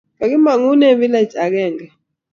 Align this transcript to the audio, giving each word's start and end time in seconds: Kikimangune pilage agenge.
Kikimangune 0.17 0.87
pilage 0.99 1.35
agenge. 1.45 1.85